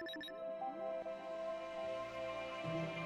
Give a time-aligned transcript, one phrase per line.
[0.00, 0.10] Thank
[2.96, 3.05] you.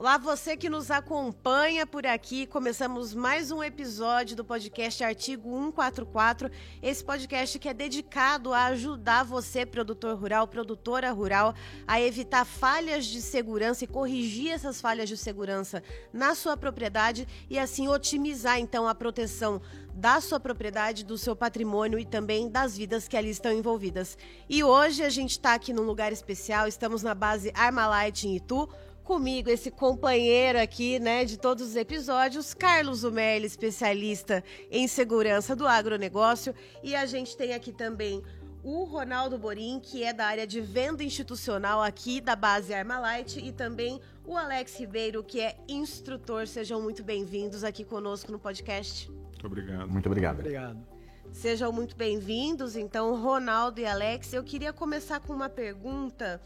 [0.00, 2.46] Olá, você que nos acompanha por aqui.
[2.46, 6.50] Começamos mais um episódio do podcast Artigo 144.
[6.82, 11.54] Esse podcast que é dedicado a ajudar você, produtor rural, produtora rural,
[11.86, 15.82] a evitar falhas de segurança e corrigir essas falhas de segurança
[16.14, 19.60] na sua propriedade e assim otimizar então a proteção
[19.94, 24.16] da sua propriedade, do seu patrimônio e também das vidas que ali estão envolvidas.
[24.48, 28.66] E hoje a gente está aqui num lugar especial, estamos na base Armalite em Itu
[29.10, 35.66] comigo esse companheiro aqui, né, de todos os episódios, Carlos Umelli, especialista em segurança do
[35.66, 38.22] agronegócio, e a gente tem aqui também
[38.62, 43.50] o Ronaldo Borim, que é da área de venda institucional aqui da base Armalite, e
[43.50, 46.46] também o Alex Ribeiro, que é instrutor.
[46.46, 49.10] Sejam muito bem-vindos aqui conosco no podcast.
[49.10, 49.90] Muito obrigado.
[49.90, 50.38] Muito obrigado.
[50.38, 50.86] Obrigado.
[51.32, 52.76] Sejam muito bem-vindos.
[52.76, 56.40] Então, Ronaldo e Alex, eu queria começar com uma pergunta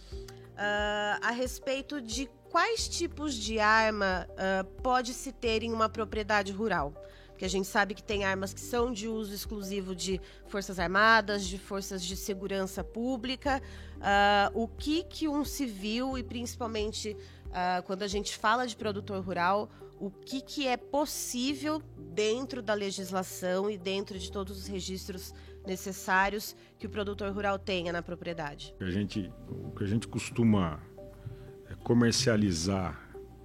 [0.55, 6.95] uh, a respeito de quais tipos de arma uh, pode-se ter em uma propriedade rural?
[7.31, 11.45] Porque a gente sabe que tem armas que são de uso exclusivo de forças armadas,
[11.45, 13.61] de forças de segurança pública.
[13.97, 19.21] Uh, o que que um civil e principalmente uh, quando a gente fala de produtor
[19.21, 19.69] rural,
[19.99, 21.83] o que que é possível
[22.15, 25.35] dentro da legislação e dentro de todos os registros
[25.67, 28.73] necessários que o produtor rural tenha na propriedade?
[28.79, 30.81] A gente, o que a gente costuma
[31.85, 32.99] comercializar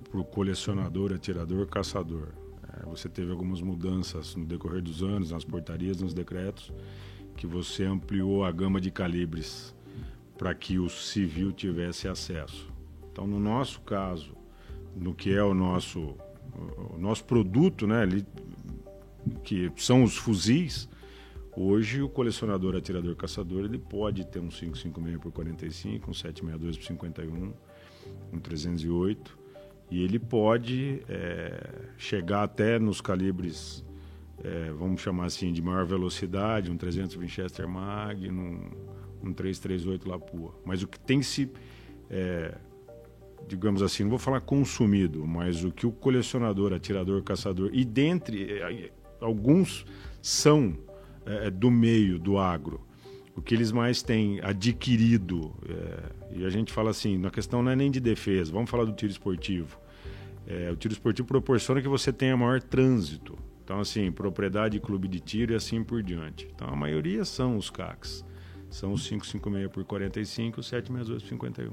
[0.10, 2.30] para o colecionador, atirador, caçador.
[2.74, 6.72] É, você teve algumas mudanças no decorrer dos anos, nas portarias, nos decretos,
[7.36, 9.76] que você ampliou a gama de calibres
[10.38, 12.72] para que o civil tivesse acesso.
[13.12, 14.34] Então, no nosso caso,
[14.96, 16.16] no que é o nosso,
[16.94, 18.08] o nosso produto, né,
[19.44, 20.88] que são os fuzis,
[21.56, 26.86] hoje o colecionador, atirador, caçador, ele pode ter um 556 por 45, um 762 por
[26.86, 27.54] 51,
[28.32, 29.38] um 308,
[29.92, 33.84] e ele pode é, chegar até nos calibres,
[34.44, 38.70] é, vamos chamar assim, de maior velocidade, um 300 Winchester Mag, um,
[39.24, 40.54] um 338 Lapua.
[40.64, 41.52] Mas o que tem se,
[42.10, 42.56] é,
[43.48, 48.60] digamos assim, não vou falar consumido, mas o que o colecionador, atirador, caçador, e dentre
[48.60, 49.86] é, alguns
[50.22, 50.78] são
[51.26, 52.82] é, do meio do agro,
[53.40, 57.72] o que eles mais têm adquirido, é, e a gente fala assim, na questão não
[57.72, 59.80] é nem de defesa, vamos falar do tiro esportivo.
[60.46, 63.38] É, o tiro esportivo proporciona que você tenha maior trânsito.
[63.64, 66.50] Então, assim, propriedade, clube de tiro e assim por diante.
[66.54, 68.26] Então, a maioria são os CACs.
[68.70, 71.72] São os 556 por 45 e 762 por 51.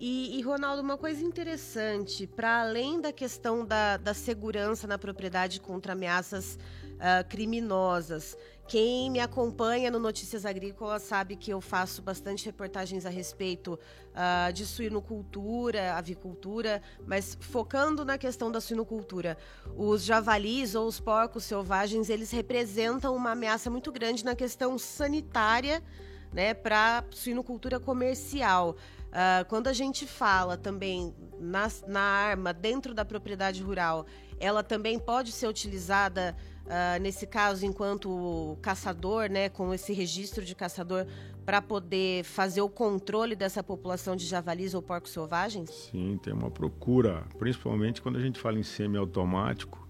[0.00, 5.60] E, e, Ronaldo, uma coisa interessante, para além da questão da, da segurança na propriedade
[5.60, 6.58] contra ameaças
[6.94, 8.36] uh, criminosas.
[8.68, 13.80] Quem me acompanha no Notícias Agrícolas sabe que eu faço bastante reportagens a respeito
[14.12, 19.38] uh, de suinocultura, avicultura, mas focando na questão da suinocultura.
[19.74, 25.82] Os javalis ou os porcos selvagens, eles representam uma ameaça muito grande na questão sanitária
[26.30, 28.76] né, para suinocultura comercial.
[29.08, 34.04] Uh, quando a gente fala também na, na arma dentro da propriedade rural,
[34.38, 36.36] ela também pode ser utilizada
[36.68, 41.06] uh, nesse caso, enquanto caçador, né, com esse registro de caçador,
[41.44, 45.70] para poder fazer o controle dessa população de javalis ou porcos selvagens?
[45.70, 49.88] Sim, tem uma procura, principalmente quando a gente fala em semiautomático.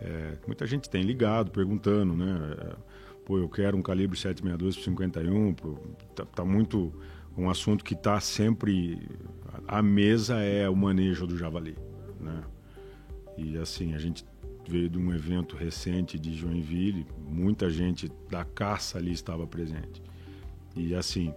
[0.00, 2.56] É, muita gente tem ligado, perguntando, né?
[2.58, 2.76] É,
[3.24, 5.78] pô, eu quero um calibre 762 por 51, pô,
[6.14, 6.92] tá, tá muito
[7.36, 9.08] um assunto que está sempre
[9.66, 11.76] à mesa é o manejo do javali,
[12.18, 12.42] né?
[13.36, 14.24] E assim, a gente
[14.70, 20.00] veio de um evento recente de Joinville, muita gente da caça ali estava presente.
[20.76, 21.34] E assim,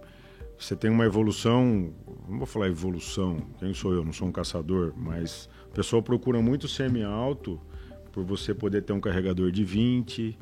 [0.56, 1.92] você tem uma evolução,
[2.28, 4.04] não vou falar evolução, quem sou eu?
[4.04, 7.60] Não sou um caçador, mas o pessoal procura muito semi-alto
[8.12, 10.38] por você poder ter um carregador de 20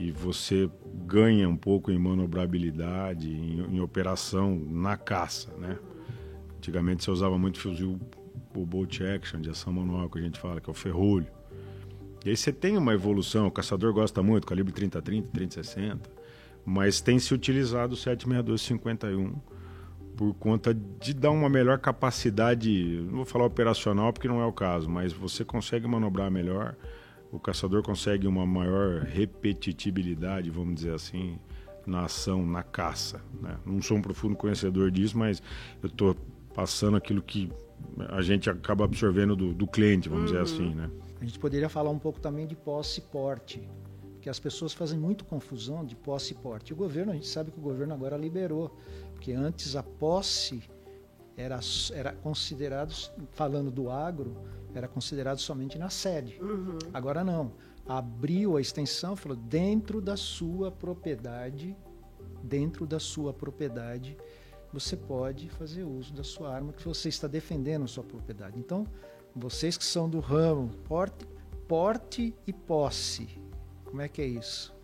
[0.00, 0.68] e você
[1.06, 5.78] ganha um pouco em manobrabilidade, em, em operação na caça, né?
[6.56, 8.00] Antigamente você usava muito fuzil
[8.54, 11.26] o bolt action de ação manual que a gente fala, que é o ferrolho.
[12.24, 15.98] E aí você tem uma evolução, o caçador gosta muito, calibre 30-30, 30-60,
[16.64, 19.34] mas tem se utilizado o 762-51
[20.16, 24.52] por conta de dar uma melhor capacidade, não vou falar operacional porque não é o
[24.52, 26.76] caso, mas você consegue manobrar melhor,
[27.32, 31.38] o caçador consegue uma maior repetitibilidade, vamos dizer assim,
[31.86, 33.20] na ação, na caça.
[33.40, 33.56] Né?
[33.64, 35.42] Não sou um profundo conhecedor disso, mas
[35.82, 36.14] eu estou
[36.54, 37.50] passando aquilo que
[38.10, 40.38] a gente acaba absorvendo do, do cliente, vamos uhum.
[40.38, 40.90] dizer assim, né?
[41.22, 43.70] A gente poderia falar um pouco também de posse-porte,
[44.14, 46.72] porque as pessoas fazem muito confusão de posse e porte.
[46.72, 48.76] O governo, a gente sabe que o governo agora liberou,
[49.12, 50.68] porque antes a posse
[51.36, 51.60] era,
[51.92, 52.92] era considerado,
[53.30, 54.36] falando do agro,
[54.74, 56.40] era considerado somente na sede.
[56.42, 56.76] Uhum.
[56.92, 57.52] Agora não.
[57.86, 61.76] Abriu a extensão, falou dentro da sua propriedade,
[62.42, 64.16] dentro da sua propriedade,
[64.72, 68.58] você pode fazer uso da sua arma que você está defendendo a sua propriedade.
[68.58, 68.88] Então,
[69.34, 71.26] vocês que são do ramo, porte,
[71.66, 73.28] porte e posse,
[73.84, 74.74] como é que é isso?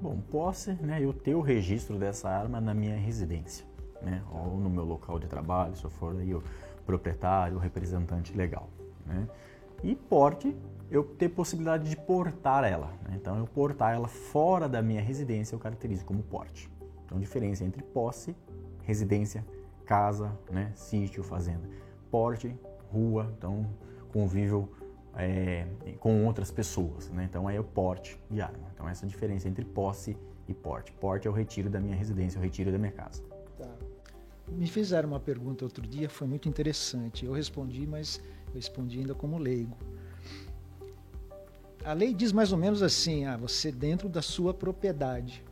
[0.00, 3.66] Bom, posse, né, eu ter o registro dessa arma na minha residência,
[4.00, 6.42] né, ou no meu local de trabalho, se eu for aí o
[6.86, 8.68] proprietário, o representante legal,
[9.06, 9.28] né.
[9.82, 10.56] E porte,
[10.90, 13.16] eu ter possibilidade de portar ela, né?
[13.20, 16.68] então eu portar ela fora da minha residência eu caracterizo como porte.
[17.04, 18.34] Então, diferença entre posse,
[18.82, 19.44] residência,
[19.86, 21.68] casa, né, sítio, fazenda,
[22.10, 22.54] porte,
[22.92, 23.66] rua, então
[24.12, 24.68] convívio
[25.14, 25.66] é,
[25.98, 27.24] com outras pessoas, né?
[27.28, 28.68] Então aí é o porte de arma.
[28.72, 30.92] Então essa é a diferença entre posse e porte.
[30.92, 33.22] Porte é o retiro da minha residência, o retiro da minha casa.
[33.58, 33.68] Tá.
[34.48, 37.26] Me fizeram uma pergunta outro dia, foi muito interessante.
[37.26, 39.76] Eu respondi, mas eu respondi ainda como leigo.
[41.84, 45.44] A lei diz mais ou menos assim: ah, você dentro da sua propriedade.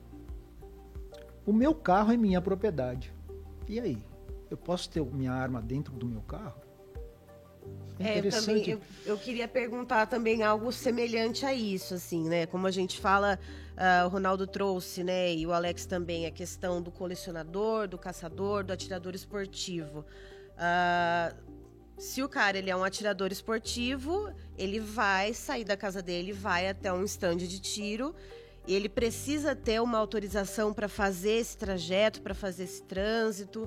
[1.44, 3.12] O meu carro é minha propriedade.
[3.69, 3.99] E aí?
[4.50, 6.66] Eu posso ter minha arma dentro do meu carro?
[7.99, 12.45] É, eu, também, eu, eu, queria perguntar também algo semelhante a isso, assim, né?
[12.45, 13.39] Como a gente fala,
[13.73, 15.35] uh, o Ronaldo trouxe, né?
[15.35, 20.05] E o Alex também, a questão do colecionador, do caçador, do atirador esportivo.
[20.57, 21.35] Uh,
[21.97, 26.69] se o cara ele é um atirador esportivo, ele vai sair da casa dele, vai
[26.69, 28.15] até um stand de tiro.
[28.69, 33.67] Ele precisa ter uma autorização para fazer esse trajeto, para fazer esse trânsito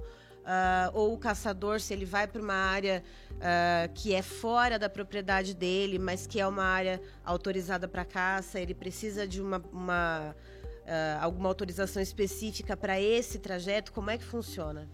[0.50, 3.04] uh, ou o caçador, se ele vai para uma área
[3.34, 8.60] uh, que é fora da propriedade dele, mas que é uma área autorizada para caça,
[8.60, 13.94] ele precisa de uma, uma uh, alguma autorização específica para esse trajeto?
[13.94, 14.90] Como é que funciona?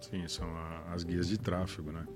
[0.00, 0.48] Sim, são
[0.92, 2.06] as guias de tráfego, né?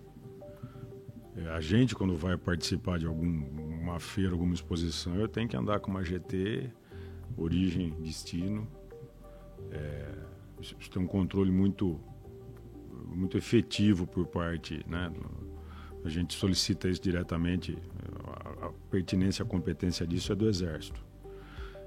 [1.36, 5.80] É, a gente, quando vai participar de alguma feira, alguma exposição, eu tenho que andar
[5.80, 6.70] com uma GT,
[7.36, 8.68] origem, destino.
[9.70, 10.12] É,
[10.60, 12.00] isso tem um controle muito
[13.06, 15.12] muito efetivo por parte, né?
[16.04, 17.78] A gente solicita isso diretamente,
[18.26, 21.04] a, a pertinência, a competência disso é do Exército.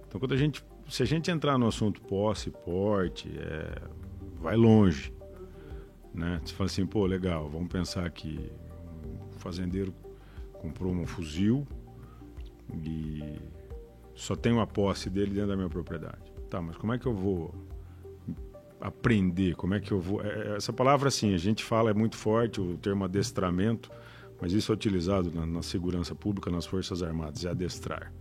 [0.08, 3.82] Então, quando a gente, se a gente entrar no assunto posse, porte, é,
[4.40, 5.14] vai longe,
[6.14, 6.42] né?
[6.44, 8.52] Você fala assim, pô, legal, vamos pensar que
[9.36, 9.94] um fazendeiro
[10.54, 11.68] comprou um fuzil
[12.74, 13.22] e
[14.16, 16.34] só tem uma posse dele dentro da minha propriedade.
[16.50, 17.54] Tá, mas como é que eu vou
[18.80, 19.56] aprender?
[19.56, 20.22] Como é que eu vou.
[20.22, 23.92] É, é, essa palavra, assim, a gente fala, é muito forte, o termo adestramento,
[24.42, 28.12] mas isso é utilizado na, na segurança pública, nas Forças Armadas, é adestrar.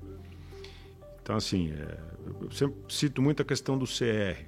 [1.23, 1.99] Então, assim, é,
[2.41, 4.45] eu sempre cito muito a questão do CR.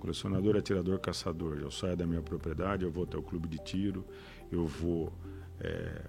[0.00, 1.58] Colecionador, atirador, caçador.
[1.60, 4.04] Eu saio da minha propriedade, eu vou até o clube de tiro,
[4.50, 5.12] eu vou
[5.60, 6.02] é,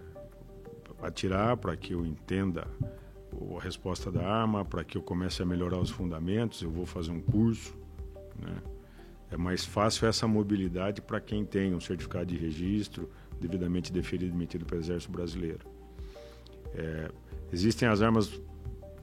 [1.01, 2.67] atirar para que eu entenda
[3.57, 7.11] a resposta da arma, para que eu comece a melhorar os fundamentos, eu vou fazer
[7.11, 7.75] um curso,
[8.39, 8.55] né?
[9.33, 13.09] É mais fácil essa mobilidade para quem tem um certificado de registro
[13.41, 15.65] devidamente deferido e emitido pelo Exército Brasileiro.
[16.75, 17.09] É,
[17.51, 18.39] existem as armas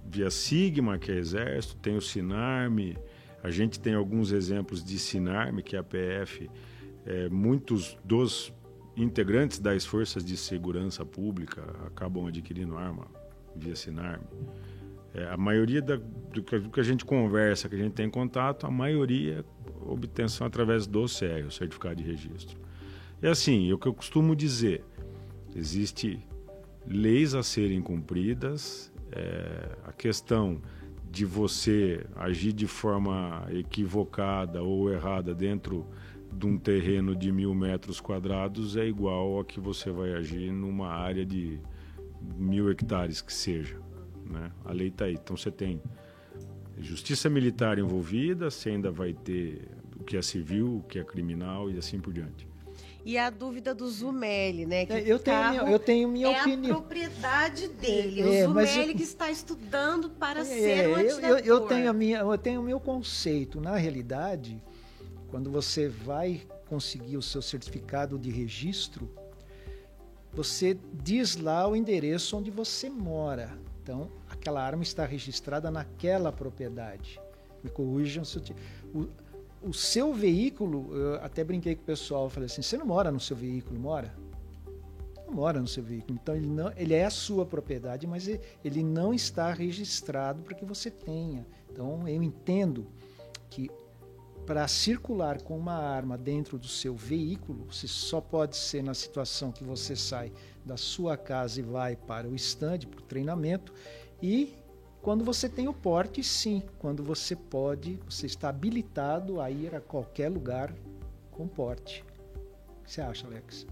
[0.07, 2.97] via Sigma, que é Exército, tem o Sinarme,
[3.43, 6.49] a gente tem alguns exemplos de Sinarme, que é a PF.
[7.05, 8.53] É, muitos dos
[8.97, 13.09] integrantes das forças de segurança pública acabam adquirindo arma
[13.57, 14.27] via Sinarme.
[15.13, 18.09] É, a maioria da, do, que, do, que, a gente conversa, que a gente tem
[18.09, 19.45] contato, a maioria
[19.87, 22.59] obtenção através do CR, o Certificado de Registro.
[23.23, 24.83] Assim, é o que eu costumo dizer,
[25.55, 26.19] existe
[26.87, 30.61] leis a serem cumpridas, é, a questão
[31.11, 35.87] de você agir de forma equivocada ou errada dentro
[36.33, 40.89] de um terreno de mil metros quadrados é igual a que você vai agir numa
[40.89, 41.61] área de
[42.37, 43.81] mil hectares que seja.
[44.25, 44.53] Né?
[44.65, 45.15] A lei está aí.
[45.15, 45.83] Então você tem
[46.81, 49.69] justiça militar envolvida, você ainda vai ter
[49.99, 52.49] o que é civil, o que é criminal e assim por diante.
[53.05, 54.85] E a dúvida do Zumeli, né?
[54.85, 56.75] Que é, eu, tenho minha, eu tenho minha é opinião.
[56.75, 58.21] É a propriedade dele.
[58.21, 61.39] É, o Zumeli eu, que está estudando para é, ser um atirador.
[61.39, 63.61] Eu, eu, tenho a minha, eu tenho o meu conceito.
[63.61, 64.63] Na realidade,
[65.29, 69.11] quando você vai conseguir o seu certificado de registro,
[70.33, 73.59] você diz lá o endereço onde você mora.
[73.83, 74.11] Então,
[74.41, 77.21] aquela arma está registrada naquela propriedade.
[77.63, 78.39] Me corrijam se
[78.95, 79.09] o,
[79.63, 83.21] o seu veículo, eu até brinquei com o pessoal, falei assim, você não mora no
[83.21, 84.13] seu veículo, mora?
[85.31, 86.19] não mora no seu veículo.
[86.21, 90.65] Então ele, não, ele é a sua propriedade, mas ele não está registrado para que
[90.65, 91.47] você tenha.
[91.71, 92.87] Então eu entendo
[93.49, 93.71] que
[94.47, 99.53] para circular com uma arma dentro do seu veículo, você só pode ser na situação
[99.53, 100.33] que você sai
[100.65, 103.73] da sua casa e vai para o estande, para o treinamento,
[104.23, 104.55] e
[105.03, 109.81] quando você tem o porte, sim, quando você pode, você está habilitado a ir a
[109.81, 110.75] qualquer lugar
[111.31, 112.05] com porte.
[112.81, 113.67] O que você acha, Alex?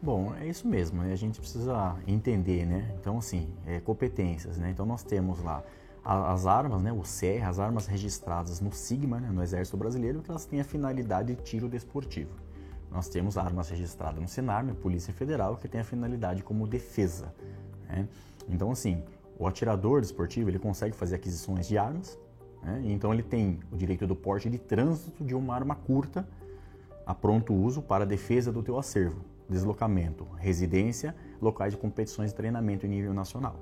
[0.00, 1.02] Bom, é isso mesmo.
[1.02, 1.12] Né?
[1.12, 2.94] A gente precisa entender, né?
[3.00, 4.70] Então, assim, é, competências, né?
[4.70, 5.62] Então, nós temos lá
[6.04, 6.92] as armas, né?
[6.92, 9.28] O CR, as armas registradas no SIGMA, né?
[9.30, 12.30] no Exército Brasileiro, que elas têm a finalidade de tiro desportivo.
[12.90, 17.34] Nós temos armas registradas no SENARM, Polícia Federal, que tem a finalidade como defesa.
[17.88, 18.08] Né?
[18.48, 19.02] Então, assim,
[19.40, 22.18] o atirador desportivo ele consegue fazer aquisições de armas,
[22.62, 22.82] né?
[22.84, 26.28] então ele tem o direito do porte de trânsito de uma arma curta
[27.06, 32.34] a pronto uso para a defesa do teu acervo deslocamento, residência, locais de competições e
[32.34, 33.56] treinamento em nível nacional.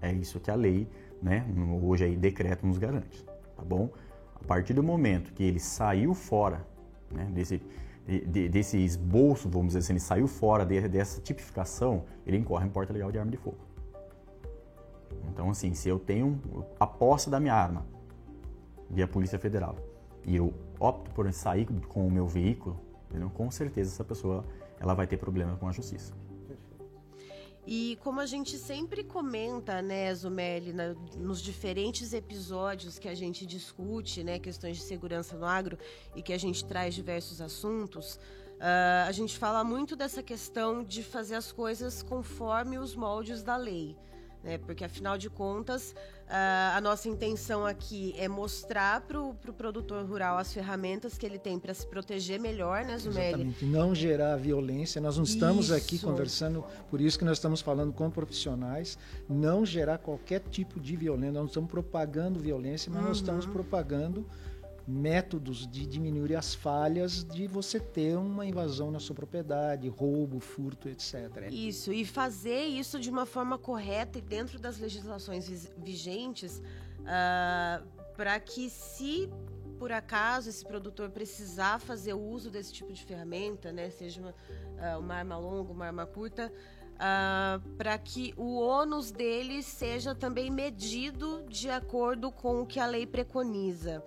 [0.00, 0.88] É isso que a lei,
[1.20, 1.44] né,
[1.82, 3.22] hoje aí decreto nos garante,
[3.54, 3.90] tá bom?
[4.34, 6.66] A partir do momento que ele saiu fora
[7.10, 7.60] né, desse,
[8.06, 12.70] de, desse esboço, vamos dizer assim, ele saiu fora de, dessa tipificação, ele incorre em
[12.70, 13.58] porta legal de arma de fogo.
[15.28, 16.40] Então, assim, se eu tenho
[16.78, 17.86] a posse da minha arma
[18.88, 19.76] via Polícia Federal
[20.26, 23.30] e eu opto por sair com o meu veículo, entendeu?
[23.30, 24.44] com certeza essa pessoa
[24.78, 26.12] ela vai ter problema com a justiça.
[27.66, 33.46] E como a gente sempre comenta, né, Zumeli, na, nos diferentes episódios que a gente
[33.46, 35.78] discute, né, questões de segurança no agro
[36.16, 41.02] e que a gente traz diversos assuntos, uh, a gente fala muito dessa questão de
[41.02, 43.96] fazer as coisas conforme os moldes da lei
[44.42, 44.58] né?
[44.58, 45.94] Porque afinal de contas,
[46.26, 51.26] uh, a nossa intenção aqui é mostrar para o pro produtor rural as ferramentas que
[51.26, 53.26] ele tem para se proteger melhor, né, Zumeli?
[53.26, 53.64] Exatamente.
[53.64, 55.00] Não gerar violência.
[55.00, 55.74] Nós não estamos isso.
[55.74, 60.96] aqui conversando, por isso que nós estamos falando com profissionais, não gerar qualquer tipo de
[60.96, 61.32] violência.
[61.32, 63.08] Nós não estamos propagando violência, mas uhum.
[63.08, 64.26] nós estamos propagando
[64.86, 70.88] métodos de diminuir as falhas de você ter uma invasão na sua propriedade, roubo, furto,
[70.88, 71.48] etc.
[71.50, 76.62] Isso, e fazer isso de uma forma correta e dentro das legislações vigentes,
[77.00, 79.28] uh, para que se
[79.78, 85.00] por acaso esse produtor precisar fazer uso desse tipo de ferramenta, né, seja uma, uh,
[85.00, 86.52] uma arma longa, uma arma curta,
[86.96, 92.86] uh, para que o ônus dele seja também medido de acordo com o que a
[92.86, 94.04] lei preconiza.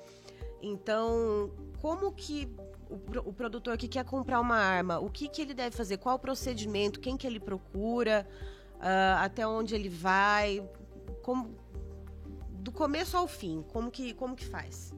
[0.63, 1.51] Então,
[1.81, 2.47] como que
[2.89, 2.95] o,
[3.29, 5.97] o, produtor que quer comprar uma arma, o que, que ele deve fazer?
[5.97, 7.01] Qual o procedimento?
[7.01, 8.25] Quem que ele procura?
[8.75, 10.65] Uh, até onde ele vai?
[11.21, 11.53] Como,
[12.49, 14.95] do começo ao fim, como que, como que faz?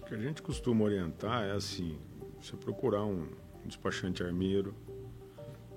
[0.00, 1.96] O que a gente costuma orientar é assim,
[2.42, 3.28] você procurar um
[3.64, 4.74] despachante armeiro,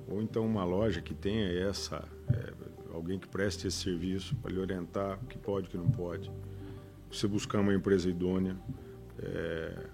[0.08, 2.54] ou então uma loja que tenha essa, é,
[2.94, 6.32] alguém que preste esse serviço para lhe orientar o que pode o que não pode.
[7.12, 8.58] Você buscar uma empresa idônea,
[9.20, 9.90] é,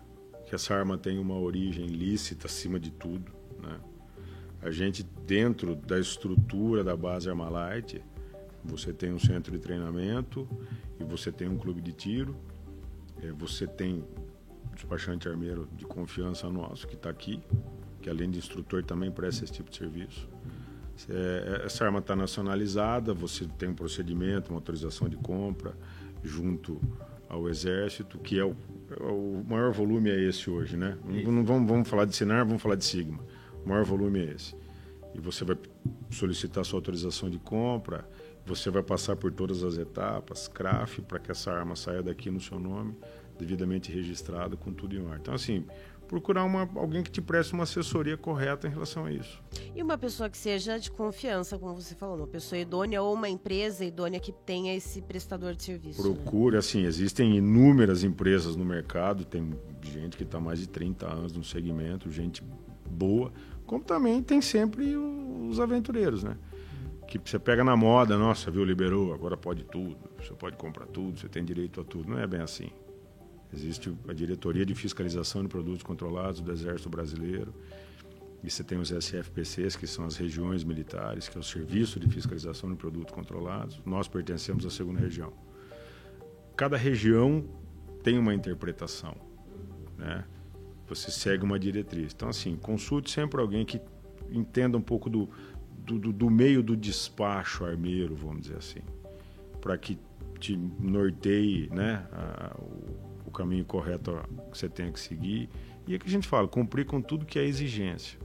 [0.45, 3.31] que essa arma tem uma origem lícita acima de tudo.
[3.61, 3.79] Né?
[4.61, 8.01] A gente, dentro da estrutura da base Armalite,
[8.63, 10.47] você tem um centro de treinamento
[10.99, 12.35] e você tem um clube de tiro,
[13.21, 17.41] é, você tem um despachante armeiro de confiança nosso que está aqui,
[18.01, 20.29] que além de instrutor também presta esse tipo de serviço.
[21.09, 25.75] É, essa arma está nacionalizada, você tem um procedimento, uma autorização de compra
[26.23, 26.79] junto
[27.33, 28.55] ao Exército, que é o
[28.99, 30.97] o maior volume é esse hoje, né?
[31.03, 33.23] Não vamos, vamos falar de Sinar, vamos falar de Sigma.
[33.63, 34.55] O maior volume é esse.
[35.13, 35.57] E você vai
[36.09, 38.07] solicitar sua autorização de compra,
[38.45, 42.41] você vai passar por todas as etapas, CRAF, para que essa arma saia daqui no
[42.41, 42.95] seu nome,
[43.37, 45.19] devidamente registrada, com tudo em ordem.
[45.21, 45.65] Então, assim,
[46.13, 49.41] procurar uma, alguém que te preste uma assessoria correta em relação a isso.
[49.75, 53.27] E uma pessoa que seja de confiança, como você falou, uma pessoa idônea ou uma
[53.27, 56.07] empresa idônea que tenha esse prestador de serviço.
[56.07, 56.13] Né?
[56.13, 56.59] Procure, né?
[56.59, 61.43] assim, existem inúmeras empresas no mercado, tem gente que está mais de 30 anos no
[61.43, 62.43] segmento, gente
[62.87, 63.33] boa,
[63.65, 66.37] como também tem sempre os aventureiros, né?
[67.07, 71.19] Que você pega na moda, nossa, viu, liberou, agora pode tudo, você pode comprar tudo,
[71.19, 72.09] você tem direito a tudo.
[72.11, 72.69] Não é bem assim.
[73.53, 77.53] Existe a Diretoria de Fiscalização de Produtos Controlados do Exército Brasileiro.
[78.43, 82.09] E você tem os SFPCs, que são as regiões militares, que é o Serviço de
[82.09, 83.79] Fiscalização de Produtos Controlados.
[83.85, 85.31] Nós pertencemos à segunda região.
[86.57, 87.45] Cada região
[88.03, 89.15] tem uma interpretação,
[89.97, 90.25] né?
[90.87, 92.11] Você segue uma diretriz.
[92.13, 93.79] Então, assim, consulte sempre alguém que
[94.29, 95.29] entenda um pouco do,
[95.77, 98.81] do, do meio do despacho armeiro, vamos dizer assim,
[99.61, 99.97] para que
[100.39, 102.05] te norteie, né?
[102.11, 104.11] A, o, caminho correto
[104.51, 105.49] que você tem que seguir.
[105.87, 108.19] E é que a gente fala, cumprir com tudo que é exigência.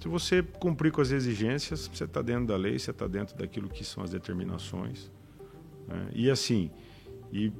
[0.00, 3.68] Se você cumprir com as exigências, você está dentro da lei, você está dentro daquilo
[3.68, 5.10] que são as determinações.
[5.88, 6.10] Né?
[6.12, 6.70] E assim,
[7.32, 7.52] e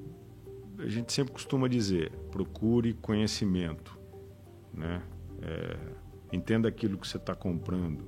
[0.79, 3.99] a gente sempre costuma dizer, procure conhecimento,
[4.73, 5.03] né?
[5.41, 5.77] É,
[6.33, 8.05] entenda aquilo que você está comprando.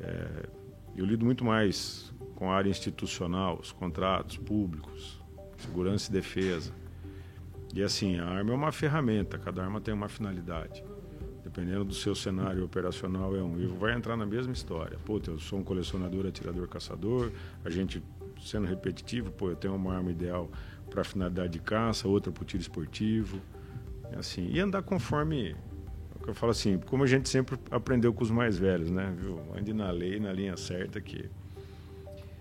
[0.00, 0.48] É,
[0.96, 5.20] eu lido muito mais com a área institucional, os contratos públicos,
[5.58, 6.72] segurança e defesa.
[7.74, 10.84] E assim, a arma é uma ferramenta, cada arma tem uma finalidade.
[11.42, 13.60] Dependendo do seu cenário operacional, é um.
[13.60, 14.96] E vai entrar na mesma história.
[15.04, 17.32] Pô, eu sou um colecionador, atirador, caçador.
[17.64, 18.02] A gente,
[18.40, 20.48] sendo repetitivo, pô, eu tenho uma arma ideal
[20.88, 23.40] para finalidade de caça, outra para o tiro esportivo.
[24.16, 25.56] Assim, e andar conforme
[26.26, 29.14] eu falo assim, como a gente sempre aprendeu com os mais velhos, né?
[29.18, 29.38] Viu?
[29.54, 31.28] Ande na lei, na linha certa, que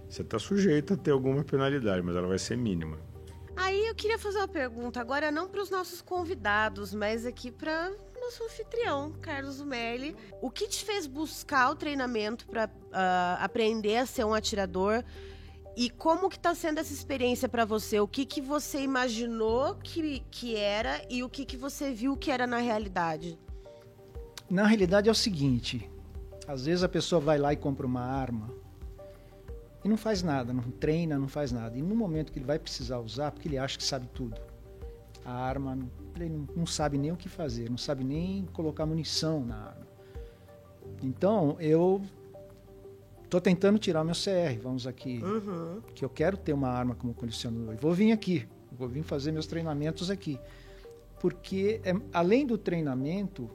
[0.08, 2.98] você está sujeito a ter alguma penalidade, mas ela vai ser mínima.
[3.56, 7.92] Aí eu queria fazer uma pergunta, agora não para os nossos convidados, mas aqui para
[8.24, 10.16] nosso anfitrião, Carlos Merli.
[10.42, 15.04] O que te fez buscar o treinamento para uh, ah, aprender a ser um atirador?
[15.76, 18.00] E como que está sendo essa experiência para você?
[18.00, 22.32] O que, que você imaginou que, que era e o que, que você viu que
[22.32, 23.38] era na realidade?
[24.50, 25.90] Na realidade é o seguinte:
[26.48, 28.63] às vezes a pessoa vai lá e compra uma arma
[29.84, 31.78] e não faz nada, não treina, não faz nada.
[31.78, 34.40] E no momento que ele vai precisar usar, porque ele acha que sabe tudo,
[35.26, 35.78] a arma,
[36.16, 39.88] ele não sabe nem o que fazer, não sabe nem colocar munição na arma.
[41.02, 42.02] Então eu
[43.24, 45.82] estou tentando tirar o meu CR, vamos aqui, uhum.
[45.96, 47.76] que eu quero ter uma arma como colecionador.
[47.78, 50.40] Vou vir aqui, vou vir fazer meus treinamentos aqui.
[51.20, 53.50] Porque, é, além do treinamento,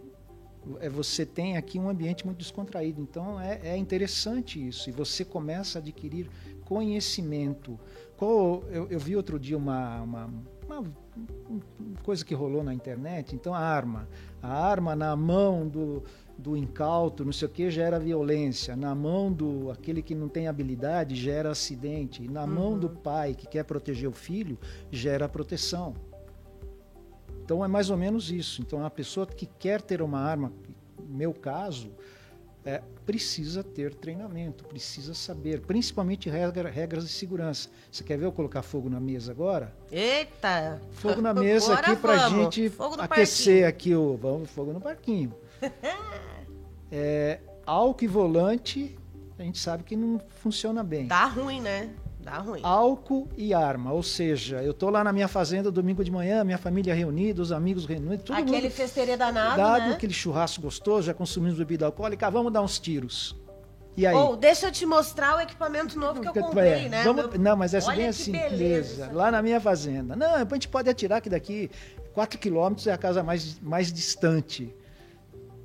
[0.90, 3.00] você tem aqui um ambiente muito descontraído.
[3.00, 4.88] Então é, é interessante isso.
[4.88, 6.28] E você começa a adquirir
[6.64, 7.78] conhecimento.
[8.16, 10.30] Qual, eu, eu vi outro dia uma, uma,
[10.66, 10.84] uma,
[12.02, 13.34] coisa que rolou na internet.
[13.34, 14.08] Então a arma.
[14.42, 16.02] A arma na mão do,
[16.36, 18.76] do incauto, não sei o que, gera violência.
[18.76, 22.28] Na mão do aquele que não tem habilidade, gera acidente.
[22.28, 22.48] Na uhum.
[22.48, 24.58] mão do pai que quer proteger o filho,
[24.90, 25.94] gera proteção.
[27.48, 28.60] Então é mais ou menos isso.
[28.60, 30.52] Então a pessoa que quer ter uma arma,
[30.98, 31.90] no meu caso,
[32.62, 37.70] é, precisa ter treinamento, precisa saber, principalmente regra, regras de segurança.
[37.90, 39.74] Você quer ver eu colocar fogo na mesa agora?
[39.90, 40.78] Eita!
[40.90, 43.66] Fogo na mesa aqui para a gente aquecer parquinho.
[43.66, 45.34] aqui o vamos fogo no parquinho.
[46.92, 48.98] é, álcool e volante,
[49.38, 51.08] a gente sabe que não funciona bem.
[51.08, 51.94] Tá ruim, né?
[52.20, 52.60] Dá ruim.
[52.62, 53.92] Álcool e arma.
[53.92, 57.52] Ou seja, eu tô lá na minha fazenda domingo de manhã, minha família reunida, os
[57.52, 59.94] amigos reunidos, todo Aquele festeirê danado, dado, né?
[59.94, 63.36] aquele churrasco gostoso, já consumimos bebida alcoólica, vamos dar uns tiros.
[63.96, 64.14] E aí?
[64.14, 67.02] Ou oh, deixa eu te mostrar o equipamento novo que eu comprei, é, né?
[67.02, 67.40] Vamos, Meu...
[67.40, 69.10] Não, mas é bem assim, beleza.
[69.12, 70.14] Lá na minha fazenda.
[70.14, 71.68] Não, a gente pode atirar que daqui
[72.14, 74.72] 4 quilômetros é a casa mais, mais distante.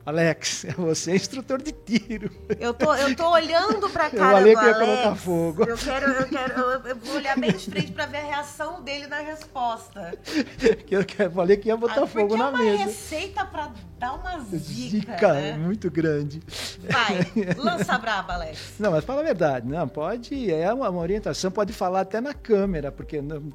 [0.06, 2.30] Alex, é você é instrutor de tiro.
[2.60, 5.64] Eu tô, eu tô olhando pra cara eu falei do que ia colocar fogo.
[5.64, 8.82] Eu quero, eu quero, eu, eu, vou olhar bem de frente pra ver a reação
[8.84, 10.14] dele na resposta.
[10.92, 12.64] eu, eu falei que ia botar ah, fogo na mesa.
[12.64, 15.58] é uma receita pra dar uma zica, zica né?
[15.58, 16.42] muito grande.
[16.80, 18.74] Vai, lança braba, Alex.
[18.78, 22.34] Não, mas fala a verdade, não, pode, é uma, uma orientação, pode falar até na
[22.34, 23.52] câmera, porque não,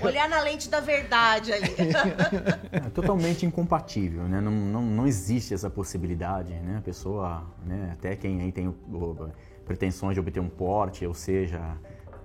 [0.00, 1.66] Olhar na lente da verdade ali.
[2.72, 4.40] É totalmente incompatível, né?
[4.40, 6.78] Não, não, não existe essa possibilidade, né?
[6.78, 7.90] A pessoa, né?
[7.92, 9.30] até quem aí tem o, o,
[9.64, 11.60] pretensões de obter um porte, ou seja,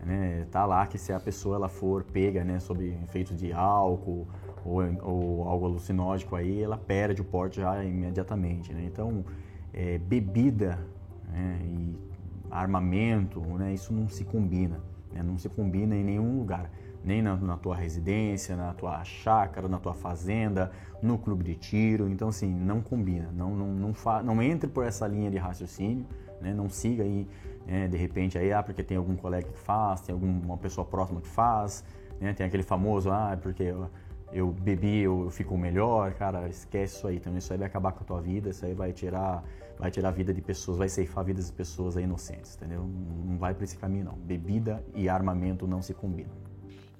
[0.03, 0.45] né?
[0.51, 2.59] tá lá que se a pessoa ela for pega, né?
[2.59, 4.27] Sob efeito de álcool
[4.65, 8.83] ou, ou algo alucinógeno aí, ela perde o porte já imediatamente, né?
[8.85, 9.25] Então,
[9.73, 10.79] é, bebida
[11.29, 11.59] né?
[11.63, 11.95] e
[12.49, 13.73] armamento, né?
[13.73, 14.79] Isso não se combina,
[15.11, 15.21] né?
[15.21, 16.69] Não se combina em nenhum lugar
[17.07, 22.09] nem na, na, tua residência, na tua chácara, na tua fazenda, no clube de tiro.
[22.09, 23.31] Então, assim, não combina.
[23.33, 26.05] Não, não, não, fa, não entre por essa linha de raciocínio,
[26.41, 26.53] né?
[26.53, 27.25] não siga aí,
[27.65, 27.87] né?
[27.87, 31.29] de repente, aí, ah, porque tem algum colega que faz, tem alguma pessoa próxima que
[31.29, 31.83] faz,
[32.19, 32.33] né?
[32.33, 33.89] tem aquele famoso, ah, porque eu,
[34.33, 36.13] eu bebi, eu, eu fico melhor.
[36.13, 37.39] Cara, esquece isso aí também.
[37.39, 39.43] Isso aí vai acabar com a tua vida, isso aí vai tirar
[39.79, 42.83] vai tirar a vida de pessoas, vai ceifar vidas de pessoas inocentes, entendeu?
[42.83, 44.13] Não vai para esse caminho não.
[44.13, 46.46] Bebida e armamento não se combinam.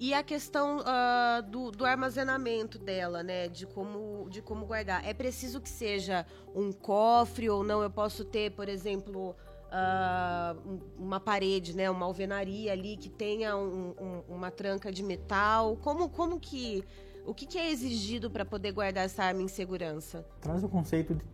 [0.00, 3.48] E a questão uh, do, do, armazenamento dela, né?
[3.48, 5.04] De como, de como guardar.
[5.04, 7.82] É preciso que seja um cofre ou não?
[7.82, 9.34] Eu posso ter, por exemplo,
[9.68, 11.90] uh, uma parede, né?
[11.90, 15.76] Uma alvenaria ali que tenha um, um, uma tranca de metal.
[15.76, 16.84] Como, como que...
[17.26, 20.24] O que, que é exigido para poder guardar essa arma em segurança?
[20.40, 21.24] Traz o conceito de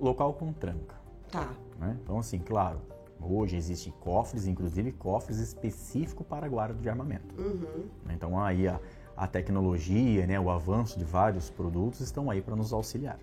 [0.00, 0.96] local com tranca.
[1.30, 1.54] Tá.
[1.78, 1.96] Né?
[2.02, 2.80] Então, assim, claro,
[3.26, 7.34] Hoje existem cofres, inclusive cofres específicos para guarda de armamento.
[7.40, 7.88] Uhum.
[8.10, 8.78] Então aí a,
[9.16, 13.18] a tecnologia, né, o avanço de vários produtos estão aí para nos auxiliar,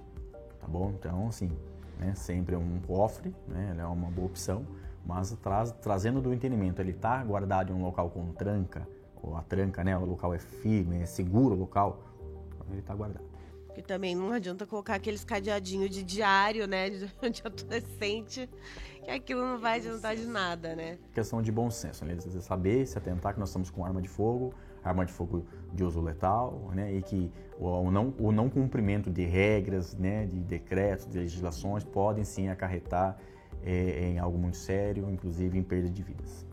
[0.60, 0.94] tá bom?
[0.98, 1.52] Então assim,
[2.00, 2.16] né?
[2.16, 3.76] sempre um cofre, né?
[3.78, 4.66] é uma boa opção,
[5.06, 8.88] mas traz, trazendo do entendimento, ele está guardado em um local com tranca,
[9.22, 9.96] ou a tranca, né?
[9.98, 12.00] o local é firme, é seguro o local,
[12.70, 13.31] ele está guardado.
[13.72, 18.50] Porque também não adianta colocar aqueles cadeadinhos de diário, né, de, de adolescente,
[19.02, 20.98] que aquilo não vai adiantar de nada, né?
[21.14, 22.18] Questão de bom senso, né?
[22.20, 24.54] Saber, se atentar que nós estamos com arma de fogo,
[24.84, 26.94] arma de fogo de uso letal, né?
[26.94, 30.26] E que o não, o não cumprimento de regras, né?
[30.26, 33.18] De decretos, de legislações podem sim acarretar
[33.64, 36.46] é, em algo muito sério, inclusive em perda de vidas.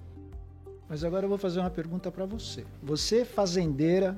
[0.88, 2.64] Mas agora eu vou fazer uma pergunta para você.
[2.82, 4.16] Você, fazendeira,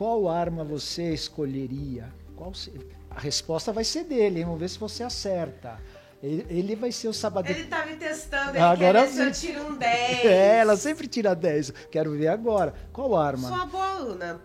[0.00, 2.10] qual arma você escolheria?
[2.34, 2.72] Qual se...
[3.10, 4.46] A resposta vai ser dele, hein?
[4.46, 5.78] vamos ver se você acerta.
[6.22, 7.58] Ele, ele vai ser o sabadeiro.
[7.58, 10.24] Ele tá me testando, ele agora quer ver se eu tiro um 10.
[10.24, 11.72] É, ela sempre tira 10.
[11.90, 12.72] Quero ver agora.
[12.94, 13.46] Qual arma?
[13.46, 14.40] Sou uma boa aluna.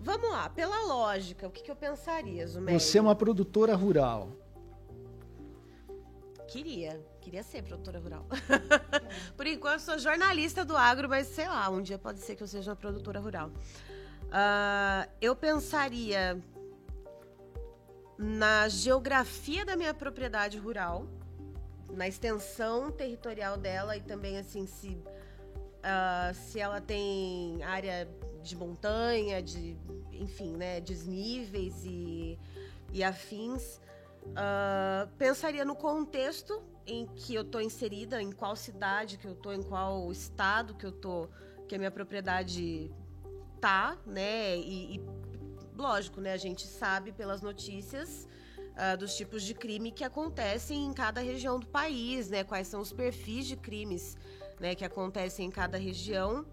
[0.00, 2.80] Vamos lá, pela lógica, o que, que eu pensaria, Zumeiro?
[2.80, 4.28] Você é uma produtora rural.
[6.48, 8.26] Queria, queria ser produtora rural.
[9.36, 12.48] Por enquanto, sou jornalista do agro, mas sei lá, um dia pode ser que eu
[12.48, 13.52] seja uma produtora rural.
[14.32, 16.40] Uh, eu pensaria
[18.16, 21.06] na geografia da minha propriedade rural,
[21.90, 28.08] na extensão territorial dela e também assim se uh, se ela tem área
[28.42, 29.76] de montanha, de
[30.12, 32.38] enfim, né, desníveis e,
[32.90, 33.80] e afins.
[34.28, 39.52] Uh, pensaria no contexto em que eu estou inserida, em qual cidade que eu estou,
[39.52, 41.28] em qual estado que eu estou,
[41.68, 42.90] que a minha propriedade
[43.62, 44.56] tá, né?
[44.58, 45.00] E, e
[45.76, 46.32] lógico, né?
[46.32, 48.26] A gente sabe pelas notícias
[48.72, 52.42] uh, dos tipos de crime que acontecem em cada região do país, né?
[52.42, 54.16] Quais são os perfis de crimes,
[54.58, 54.74] né?
[54.74, 56.44] Que acontecem em cada região.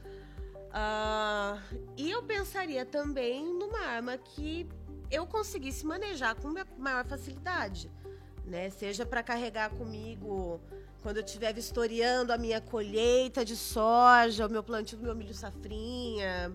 [0.70, 1.60] Uh,
[1.98, 4.70] e eu pensaria também numa arma que
[5.10, 7.92] eu conseguisse manejar com maior facilidade,
[8.46, 8.70] né?
[8.70, 10.62] Seja para carregar comigo
[11.02, 15.34] quando eu estiver vistoriando a minha colheita de soja, o meu plantio do meu milho
[15.34, 16.54] safrinha,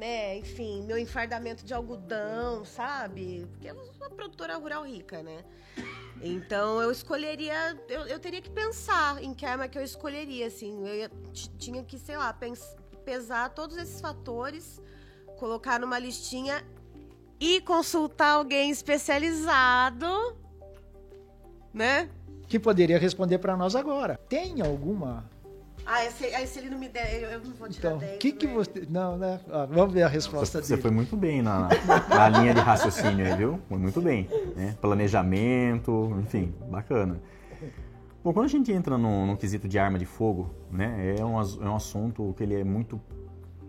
[0.00, 0.38] né?
[0.38, 3.46] Enfim, meu enfardamento de algodão, sabe?
[3.50, 5.44] Porque eu sou uma produtora rural rica, né?
[6.22, 10.88] Então eu escolheria, eu, eu teria que pensar em que arma que eu escolheria, assim.
[10.88, 11.10] Eu ia,
[11.58, 12.34] tinha que, sei lá,
[13.04, 14.80] pesar todos esses fatores,
[15.38, 16.64] colocar numa listinha
[17.38, 20.08] e consultar alguém especializado,
[21.74, 22.08] né?
[22.48, 24.18] Que poderia responder para nós agora.
[24.28, 25.28] Tem alguma
[25.86, 28.18] ah, se, aí se ele não me der, eu, eu não vou tirar então, 10.
[28.18, 28.86] que, que você.
[28.88, 29.40] Não, né?
[29.50, 30.80] Ah, vamos ver a resposta você, dele.
[30.80, 31.68] Você foi muito bem na,
[32.08, 33.60] na linha de raciocínio aí, viu?
[33.68, 34.28] Foi muito bem.
[34.56, 34.76] Né?
[34.80, 37.20] Planejamento, enfim, bacana.
[38.22, 41.40] Bom, quando a gente entra no, no quesito de arma de fogo, né, é um,
[41.40, 43.00] é um assunto que ele é muito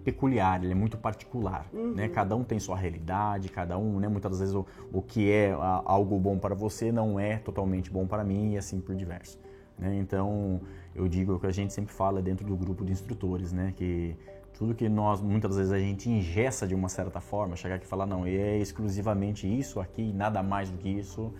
[0.04, 1.94] peculiar, ele é muito particular, uhum.
[1.94, 2.10] né?
[2.10, 4.08] Cada um tem sua realidade, cada um, né?
[4.08, 5.52] Muitas vezes o, o que é
[5.86, 9.40] algo bom para você não é totalmente bom para mim e assim por diverso.
[9.78, 9.96] Né?
[9.98, 10.62] Então,
[10.96, 13.74] eu digo que a gente sempre fala dentro do grupo de instrutores, né?
[13.76, 14.16] que
[14.54, 17.88] tudo que nós, muitas vezes, a gente ingessa de uma certa forma, chegar aqui e
[17.88, 21.34] falar, não, é exclusivamente isso aqui, nada mais do que isso,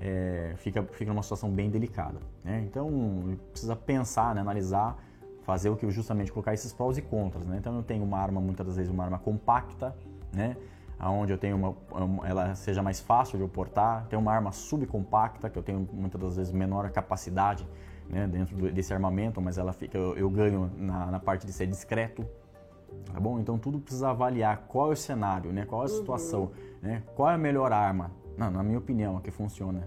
[0.00, 2.18] é, fica, fica numa situação bem delicada.
[2.44, 2.64] Né?
[2.66, 4.40] Então, precisa pensar, né?
[4.40, 4.96] analisar,
[5.42, 7.44] fazer o que justamente colocar esses prós e contras.
[7.46, 7.56] Né?
[7.58, 9.94] Então, eu tenho uma arma, muitas das vezes, uma arma compacta,
[10.32, 10.56] né?
[11.00, 14.06] onde eu tenho uma, ela seja mais fácil de eu portar.
[14.06, 17.66] Tem uma arma subcompacta, que eu tenho muitas das vezes menor capacidade
[18.08, 21.66] né, dentro desse armamento, mas ela fica, eu, eu ganho na, na, parte de ser
[21.66, 22.24] discreto.
[23.12, 23.38] Tá bom?
[23.38, 25.64] Então tudo precisa avaliar qual é o cenário, né?
[25.64, 26.50] qual é a situação, uhum.
[26.82, 27.02] né?
[27.14, 28.10] qual é a melhor arma.
[28.36, 29.86] Não, na minha opinião, a que funciona.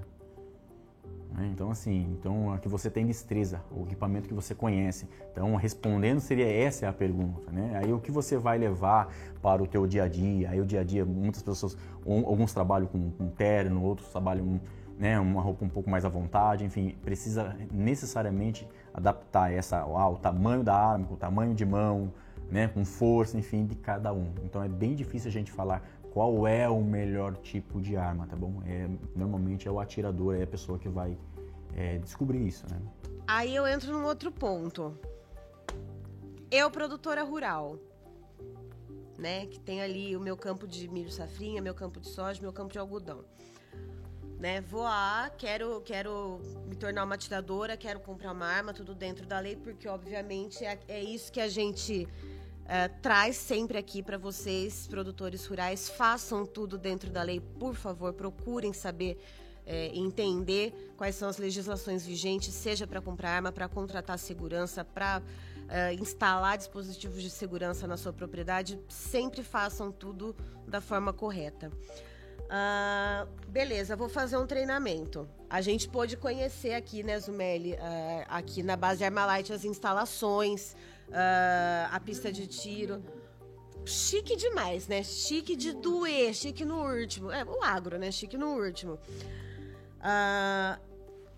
[1.36, 1.50] Né?
[1.54, 5.08] Então, assim, então a que você tem destreza, o equipamento que você conhece.
[5.32, 7.80] Então, respondendo seria essa a pergunta, né?
[7.84, 9.10] Aí o que você vai levar
[9.42, 10.50] para o teu dia a dia?
[10.50, 14.62] Aí o dia a dia, muitas pessoas, alguns trabalham com, com terno, outros trabalham
[14.98, 20.64] né, uma roupa um pouco mais à vontade, enfim, precisa necessariamente adaptar essa ao tamanho
[20.64, 22.14] da arma, o tamanho de mão,
[22.50, 24.34] né, com força, enfim, de cada um.
[24.44, 28.38] Então é bem difícil a gente falar qual é o melhor tipo de arma, tá
[28.38, 28.62] bom?
[28.66, 31.18] É, normalmente é o atirador, é a pessoa que vai
[31.76, 32.80] é, descobrir isso, né?
[33.28, 34.98] Aí eu entro num outro ponto.
[36.50, 37.78] Eu, produtora rural,
[39.18, 39.46] né?
[39.48, 42.72] Que tem ali o meu campo de milho safrinha, meu campo de soja, meu campo
[42.72, 43.26] de algodão.
[44.40, 49.40] Né, voar, quero, quero me tornar uma atiradora, quero comprar uma arma, tudo dentro da
[49.40, 52.08] lei, porque obviamente é, é isso que a gente
[52.66, 58.12] é, traz sempre aqui para vocês, produtores rurais, façam tudo dentro da lei, por favor,
[58.14, 59.18] procurem saber
[59.66, 65.22] é, entender quais são as legislações vigentes, seja para comprar arma, para contratar segurança, para
[65.68, 70.36] é, instalar dispositivos de segurança na sua propriedade, sempre façam tudo
[70.68, 71.72] da forma correta.
[72.46, 75.28] Uh, beleza, vou fazer um treinamento.
[75.50, 77.78] A gente pôde conhecer aqui, né, Zumeli, uh,
[78.28, 80.74] aqui na base Armalite, as instalações,
[81.10, 83.04] uh, a pista de tiro.
[83.84, 85.04] Chique demais, né?
[85.04, 87.32] Chique de doer, chique no último.
[87.32, 88.12] É, o agro, né?
[88.12, 89.00] Chique no último.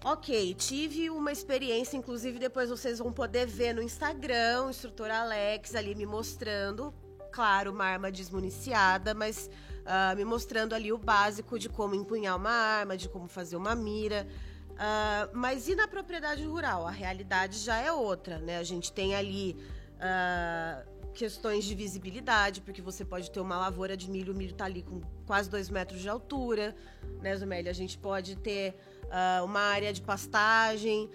[0.03, 5.75] ok, tive uma experiência, inclusive depois vocês vão poder ver no Instagram, o instrutor Alex
[5.75, 6.93] ali me mostrando.
[7.33, 9.49] Claro, uma arma desmuniciada, mas
[9.87, 13.73] uh, me mostrando ali o básico de como empunhar uma arma, de como fazer uma
[13.75, 14.27] mira.
[14.71, 16.85] Uh, mas e na propriedade rural?
[16.85, 18.57] A realidade já é outra, né?
[18.57, 19.57] A gente tem ali
[19.95, 24.65] uh, questões de visibilidade, porque você pode ter uma lavoura de milho, o milho está
[24.65, 26.75] ali com quase dois metros de altura,
[27.21, 27.33] né?
[27.67, 31.09] A gente pode ter uh, uma área de pastagem.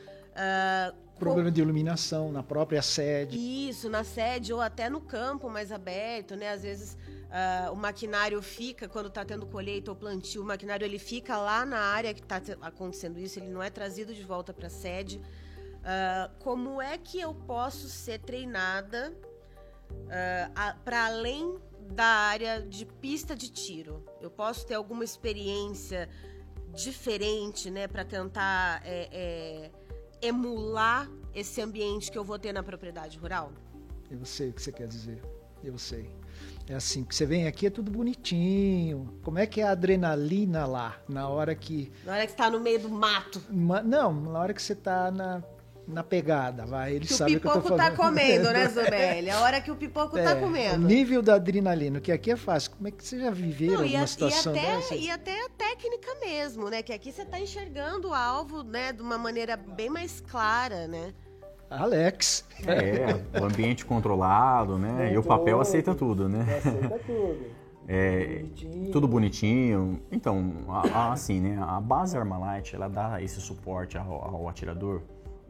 [1.25, 3.37] Problema de iluminação na própria sede.
[3.69, 6.51] Isso, na sede ou até no campo mais aberto, né?
[6.51, 6.97] Às vezes
[7.33, 11.65] Uh, o maquinário fica, quando está tendo colheita ou plantio, o maquinário ele fica lá
[11.65, 15.17] na área que está acontecendo isso, ele não é trazido de volta para a sede.
[15.17, 19.15] Uh, como é que eu posso ser treinada
[19.91, 21.59] uh, para além
[21.89, 24.05] da área de pista de tiro?
[24.21, 26.11] Eu posso ter alguma experiência
[26.75, 29.71] diferente, né, para tentar é, é,
[30.23, 33.53] emular esse ambiente que eu vou ter na propriedade rural?
[34.11, 35.23] Eu sei o que você quer dizer.
[35.63, 36.11] Eu sei.
[36.69, 39.19] É assim, que você vem aqui é tudo bonitinho.
[39.23, 41.93] Como é que é a adrenalina lá, na hora que...
[42.05, 43.43] Na hora que está no meio do mato.
[43.51, 45.43] Não, na hora que você está na,
[45.87, 46.95] na pegada, vai.
[46.95, 47.97] Ele que sabe o pipoco que eu tô tá falando.
[47.97, 49.31] comendo, né, Zubelli?
[49.31, 50.85] A hora que o pipoco é, tá comendo.
[50.85, 52.71] O nível da adrenalina, que aqui é fácil.
[52.73, 54.95] Como é que você já viveram Não, uma a, situação e até, dessa?
[54.95, 56.83] E até a técnica mesmo, né?
[56.83, 61.13] Que aqui você tá enxergando o alvo, né, de uma maneira bem mais clara, né?
[61.69, 62.45] Alex.
[62.67, 65.11] É, o ambiente controlado, né?
[65.13, 66.45] e o papel aceita tudo, né?
[66.59, 67.63] Aceita tudo.
[67.89, 68.93] É, Bonitinho.
[68.93, 70.01] tudo bonitinho.
[70.13, 71.59] Então, a- a- assim, né?
[71.61, 75.03] A base Armalite, ela dá esse suporte ao, ao atirador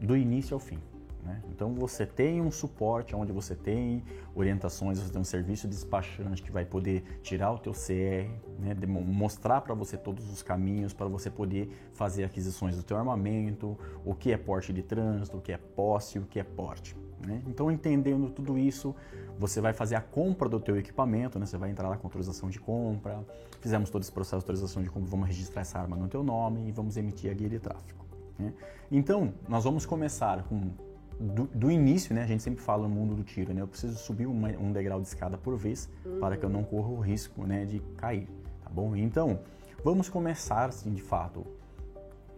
[0.03, 0.79] do início ao fim.
[1.23, 1.41] Né?
[1.49, 4.03] Então, você tem um suporte onde você tem
[4.35, 8.75] orientações, você tem um serviço de despachante que vai poder tirar o teu CR, né?
[8.85, 14.13] mostrar para você todos os caminhos para você poder fazer aquisições do teu armamento, o
[14.13, 16.95] que é porte de trânsito, o que é posse, o que é porte.
[17.25, 17.41] né?
[17.47, 18.93] Então, entendendo tudo isso,
[19.39, 21.45] você vai fazer a compra do teu equipamento, né?
[21.45, 23.25] você vai entrar lá com autorização de compra,
[23.61, 26.67] fizemos todo esse processo de autorização de compra, vamos registrar essa arma no teu nome
[26.67, 28.02] e vamos emitir a guia de tráfego.
[28.37, 28.53] Né?
[28.91, 30.71] Então, nós vamos começar com
[31.19, 32.23] do, do início, né?
[32.23, 33.61] A gente sempre fala no mundo do tiro, né?
[33.61, 36.89] Eu preciso subir uma- um degrau de escada por vez para que eu não corra
[36.89, 38.27] o risco, né, de cair,
[38.63, 38.95] tá bom?
[38.95, 39.39] Então,
[39.83, 41.45] vamos começar, assim, de fato,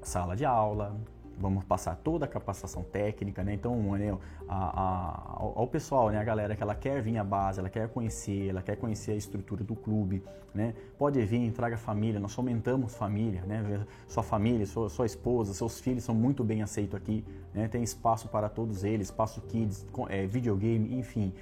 [0.02, 0.96] sala de aula,
[1.38, 3.54] vamos passar toda a capacitação técnica, né?
[3.54, 4.18] Então, né,
[4.48, 7.90] a, a, ao, pessoal, né, a galera que ela quer vir à base, ela quer
[7.90, 10.74] conhecer, ela quer conhecer a estrutura do clube, né?
[10.98, 13.86] Pode vir, traga família, nós fomentamos família, né?
[14.08, 17.68] Sua família, sua, sua esposa, seus filhos são muito bem aceitos aqui, né?
[17.68, 21.34] Tem espaço para todos eles, espaço kids, é, videogame, enfim,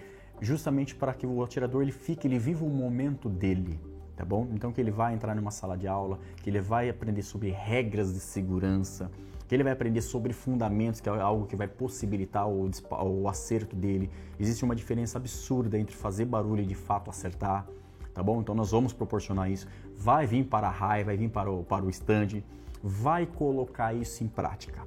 [0.41, 3.79] justamente para que o atirador ele fique, ele viva o momento dele,
[4.15, 4.47] tá bom?
[4.53, 8.13] Então que ele vai entrar numa sala de aula, que ele vai aprender sobre regras
[8.13, 9.12] de segurança,
[9.47, 12.69] que ele vai aprender sobre fundamentos, que é algo que vai possibilitar o,
[13.06, 14.10] o acerto dele.
[14.39, 17.67] Existe uma diferença absurda entre fazer barulho e de fato acertar,
[18.13, 18.41] tá bom?
[18.41, 19.67] Então nós vamos proporcionar isso.
[19.95, 22.43] Vai vir para a RAI, vai vir para o, para o stand,
[22.82, 24.82] vai colocar isso em prática.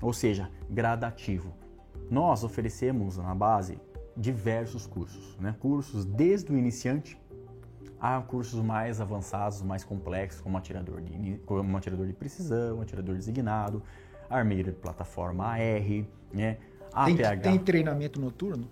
[0.00, 1.52] Ou seja, gradativo.
[2.10, 3.78] Nós oferecemos na base
[4.16, 5.54] diversos cursos, né?
[5.58, 7.18] Cursos desde o iniciante
[8.04, 13.82] Há cursos mais avançados, mais complexos, como atirador de, como atirador de precisão, atirador designado,
[14.28, 16.58] armeira de plataforma AR, né?
[17.06, 17.40] Tem, APH.
[17.42, 18.68] tem treinamento noturno?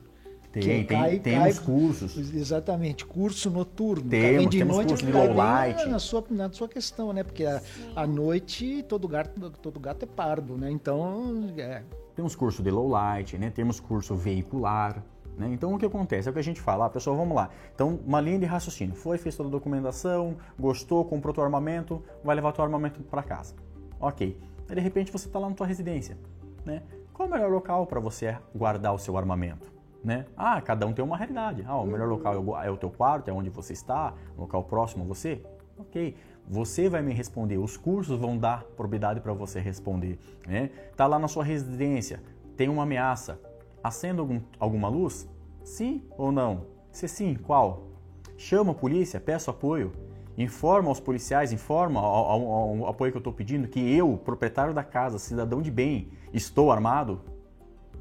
[0.52, 1.64] Tem, tem- cai, temos cai.
[1.66, 2.34] cursos.
[2.34, 4.10] Exatamente, curso noturno.
[4.10, 5.88] Temos, de temos noite, curso de low light.
[5.88, 7.24] Na sua, na sua questão, né?
[7.24, 7.62] Porque a,
[7.96, 10.70] à noite todo gato, todo gato é pardo, né?
[10.70, 11.82] Então, é,
[12.14, 13.48] Temos curso de low light, né?
[13.48, 15.02] Temos curso veicular.
[15.36, 15.48] Né?
[15.52, 16.28] Então o que acontece?
[16.28, 17.48] É o que a gente fala, ah, pessoal, vamos lá.
[17.74, 18.94] Então, uma linha de raciocínio.
[18.94, 23.54] Foi, fez toda a documentação, gostou, comprou teu armamento, vai levar teu armamento para casa.
[24.00, 24.38] Ok.
[24.68, 26.18] Aí, de repente você está lá na tua residência.
[26.64, 26.82] Né?
[27.12, 29.72] Qual é o melhor local para você guardar o seu armamento?
[30.04, 30.26] Né?
[30.36, 31.64] Ah, cada um tem uma realidade.
[31.66, 34.64] Ah, o melhor local é o- é o teu quarto, é onde você está, local
[34.64, 35.42] próximo a você.
[35.78, 36.16] Ok.
[36.48, 40.18] Você vai me responder, os cursos vão dar probabilidade para você responder.
[40.46, 40.70] Né?
[40.96, 42.20] Tá lá na sua residência,
[42.56, 43.40] tem uma ameaça.
[43.82, 45.28] Acenda algum, alguma luz?
[45.64, 46.66] Sim ou não?
[46.90, 47.88] Se sim, qual?
[48.36, 49.92] Chama a polícia, peço apoio.
[50.36, 54.72] Informa aos policiais, informa ao, ao- ao apoio que eu estou pedindo que eu, proprietário
[54.72, 57.20] da casa, cidadão de bem, estou armado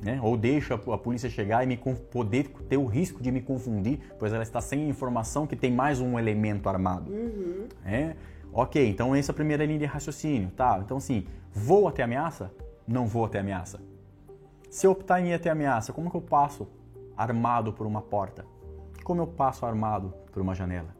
[0.01, 0.19] né?
[0.23, 4.33] Ou deixa a polícia chegar e me poder ter o risco de me confundir, pois
[4.33, 7.11] ela está sem informação que tem mais um elemento armado.
[7.83, 8.15] né?
[8.51, 10.81] Ok, então essa é a primeira linha de raciocínio, tá?
[10.83, 12.51] Então assim, vou até ameaça?
[12.87, 13.79] Não vou até ameaça.
[14.71, 16.65] Se eu optar em ir até ameaça, como que eu passo
[17.17, 18.45] armado por uma porta?
[19.03, 20.95] Como eu passo armado por uma janela?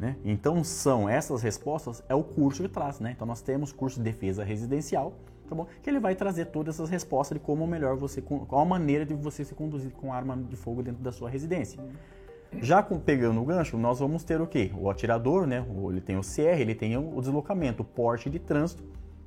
[0.00, 0.16] Né?
[0.24, 3.12] Então são essas respostas, é o curso que traz, né?
[3.14, 5.12] Então nós temos curso de defesa residencial,
[5.46, 5.66] tá bom?
[5.82, 9.12] Que ele vai trazer todas essas respostas de como melhor você, qual a maneira de
[9.12, 11.78] você se conduzir com arma de fogo dentro da sua residência.
[12.62, 14.72] Já com, pegando o gancho, nós vamos ter o quê?
[14.78, 15.62] O atirador, né?
[15.90, 18.82] Ele tem o CR, ele tem o deslocamento, o porte de trânsito,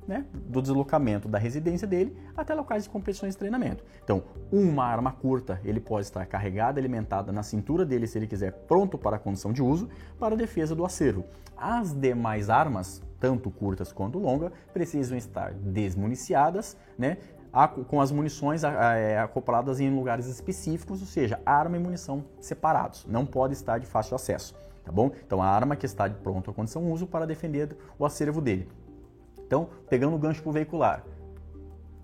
[0.08, 0.24] né?
[0.32, 3.84] Do deslocamento da residência dele até locais de competições de treinamento.
[4.02, 8.52] Então, uma arma curta, ele pode estar carregada, alimentada na cintura dele, se ele quiser,
[8.66, 11.24] pronto para a condição de uso, para a defesa do acervo.
[11.56, 17.18] As demais armas, tanto curtas quanto longas, precisam estar desmuniciadas, né?
[17.88, 23.24] com as munições é, acopladas em lugares específicos, ou seja, arma e munição separados, não
[23.24, 25.10] pode estar de fácil acesso, tá bom?
[25.26, 28.68] Então a arma que está de pronto a condição uso para defender o acervo dele.
[29.48, 31.02] Então, pegando o gancho para o veicular,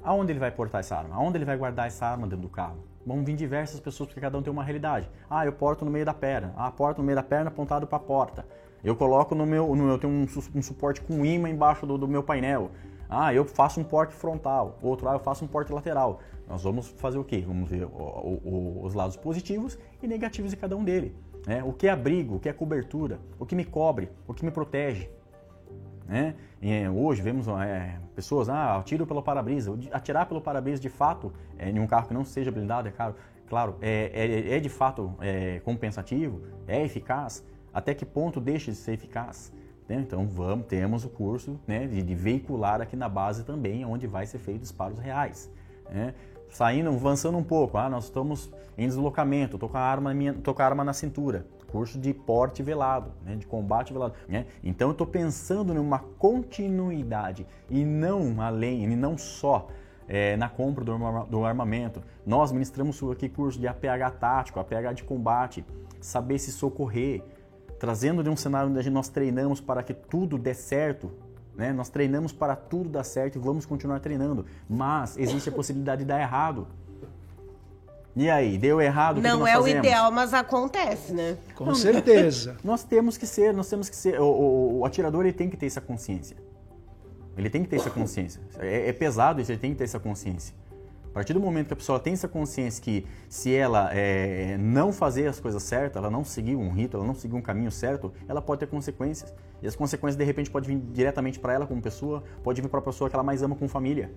[0.02, 1.14] aonde ele vai portar essa arma?
[1.14, 2.78] Aonde ele vai guardar essa arma dentro do carro?
[3.04, 5.10] Vão vir diversas pessoas porque cada um tem uma realidade.
[5.28, 6.54] Ah, eu porto no meio da perna.
[6.56, 8.46] Ah, porto no meio da perna apontado para a porta.
[8.82, 12.08] Eu coloco no meu, no, eu tenho um, um suporte com imã embaixo do, do
[12.08, 12.70] meu painel.
[13.10, 16.20] Ah, eu faço um porte frontal, outro, ah, eu faço um porte lateral.
[16.48, 17.44] Nós vamos fazer o quê?
[17.46, 21.14] Vamos ver o, o, os lados positivos e negativos de cada um dele.
[21.46, 21.62] Né?
[21.62, 24.50] O que é abrigo, o que é cobertura, o que me cobre, o que me
[24.50, 25.10] protege.
[26.06, 26.34] Né?
[26.60, 29.76] E, é, hoje vemos é, pessoas, ah, atiro pelo para-brisa.
[29.92, 33.14] Atirar pelo para-brisa, de fato, é, em um carro que não seja blindado, é claro,
[33.48, 35.14] claro é, é, é de fato
[35.64, 37.44] compensativo, é eficaz.
[37.72, 39.52] Até que ponto deixa de ser eficaz?
[39.88, 39.96] Né?
[39.96, 44.26] Então vamos, temos o curso né, de, de, veicular aqui na base também, onde vai
[44.26, 45.50] ser feito disparos reais.
[45.90, 46.14] Né?
[46.50, 50.92] Saindo, avançando um pouco, ah, nós estamos em deslocamento, estou com, com a arma na
[50.92, 54.14] cintura, curso de porte velado, né, de combate velado.
[54.28, 54.46] Né?
[54.62, 59.66] Então eu estou pensando numa continuidade e não além, e não só
[60.06, 62.00] é, na compra do, armamento.
[62.24, 65.64] Nós ministramos aqui curso de APH tático, APH de combate,
[66.00, 67.24] saber se socorrer,
[67.76, 71.10] trazendo de um cenário onde nós treinamos para que tudo dê certo,
[71.56, 71.72] né?
[71.72, 76.06] Nós treinamos para tudo dar certo e vamos continuar treinando, mas existe a possibilidade de
[76.06, 76.68] dar errado.
[78.16, 79.20] E aí, deu errado?
[79.20, 79.64] Não que é fazemos?
[79.64, 81.36] o ideal, mas acontece, né?
[81.54, 82.56] Com Não, certeza.
[82.62, 84.20] nós temos que ser, nós temos que ser.
[84.20, 86.36] O, o, o, atirador ele tem que ter essa consciência.
[87.36, 88.40] Ele tem que ter essa consciência.
[88.58, 90.54] É, é pesado isso, ele tem que ter essa consciência.
[91.04, 94.92] A partir do momento que a pessoa tem essa consciência que se ela é, não
[94.92, 98.12] fazer as coisas certas, ela não seguir um rito, ela não seguir um caminho certo,
[98.28, 99.32] ela pode ter consequências.
[99.62, 102.80] E as consequências de repente podem vir diretamente para ela como pessoa, pode vir para
[102.80, 104.10] a pessoa que ela mais ama como família.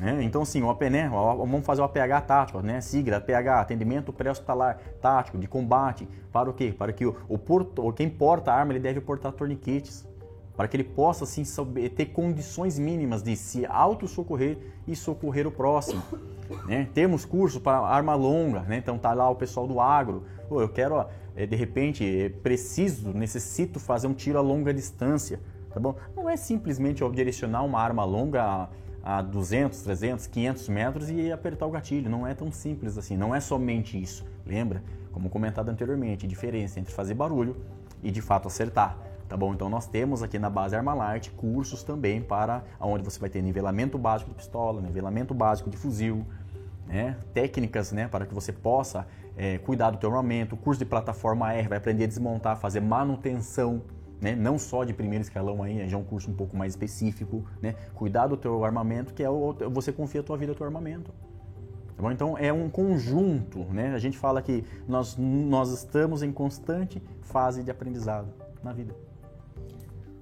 [0.00, 0.22] Né?
[0.22, 1.08] Então, assim, o AP, né?
[1.08, 2.80] vamos fazer o APH tático, né?
[2.80, 6.74] sigla, APH, atendimento pré-hospitalar tático, de combate, para o quê?
[6.76, 10.06] Para que o, o porto, quem porta a arma, ele deve portar torniquetes,
[10.56, 11.42] para que ele possa assim
[11.96, 16.02] ter condições mínimas de se auto-socorrer e socorrer o próximo.
[16.66, 16.86] Né?
[16.92, 18.76] Temos curso para arma longa, né?
[18.76, 20.24] então tá lá o pessoal do agro.
[20.50, 21.02] Pô, eu quero,
[21.34, 25.40] é, de repente, é, preciso, necessito fazer um tiro a longa distância,
[25.72, 25.96] tá bom?
[26.14, 28.68] Não é simplesmente eu direcionar uma arma longa
[29.02, 32.10] a, a 200, 300, 500 metros e apertar o gatilho.
[32.10, 33.16] Não é tão simples assim.
[33.16, 34.24] Não é somente isso.
[34.46, 37.56] Lembra, como comentado anteriormente, a diferença entre fazer barulho
[38.02, 39.54] e de fato acertar tá bom?
[39.54, 43.96] Então nós temos aqui na base Armalite cursos também para onde você vai ter nivelamento
[43.96, 46.26] básico de pistola, nivelamento básico de fuzil,
[46.86, 47.16] né?
[47.32, 51.66] técnicas né, para que você possa é, cuidar do teu armamento, curso de plataforma R,
[51.66, 53.80] vai aprender a desmontar, fazer manutenção,
[54.22, 54.36] né?
[54.36, 57.74] não só de primeiro escalão aí, já é um curso um pouco mais específico, né?
[57.92, 61.12] cuidar do teu armamento, que é o, você confia a tua vida, o teu armamento.
[61.96, 62.10] Tá bom?
[62.10, 63.94] Então é um conjunto, né?
[63.94, 68.32] A gente fala que nós, nós estamos em constante fase de aprendizado
[68.62, 68.94] na vida.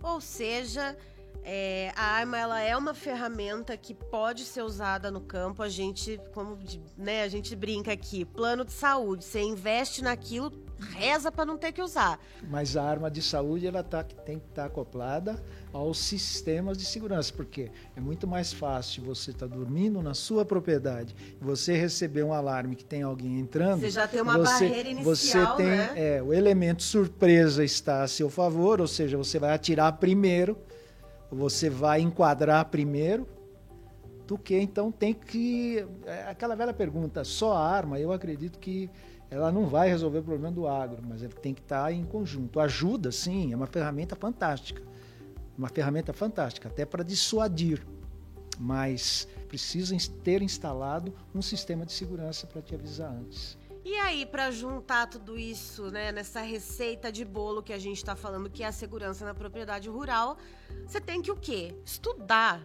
[0.02, 0.96] Ou seja,
[1.44, 5.62] é, a arma ela é uma ferramenta que pode ser usada no campo.
[5.62, 6.58] A gente, como
[6.96, 9.24] né, a gente brinca aqui, plano de saúde.
[9.24, 12.18] Você investe naquilo, reza para não ter que usar.
[12.48, 16.84] Mas a arma de saúde ela tá, tem que estar tá acoplada aos sistemas de
[16.84, 22.24] segurança, porque é muito mais fácil você estar tá dormindo na sua propriedade, você receber
[22.24, 23.80] um alarme que tem alguém entrando.
[23.80, 25.92] Você já tem uma você, barreira inicial, Você tem né?
[25.94, 30.58] é, o elemento surpresa está a seu favor, ou seja, você vai atirar primeiro,
[31.30, 33.28] você vai enquadrar primeiro,
[34.26, 38.88] do que então tem que é aquela velha pergunta, só a arma, eu acredito que
[39.30, 42.58] ela não vai resolver o problema do agro, mas ele tem que estar em conjunto.
[42.58, 44.82] Ajuda, sim, é uma ferramenta fantástica.
[45.56, 47.86] Uma ferramenta fantástica, até para dissuadir.
[48.58, 53.56] Mas precisa ter instalado um sistema de segurança para te avisar antes.
[53.84, 58.14] E aí, para juntar tudo isso, né, nessa receita de bolo que a gente está
[58.14, 60.36] falando, que é a segurança na propriedade rural,
[60.86, 61.74] você tem que o quê?
[61.84, 62.62] Estudar,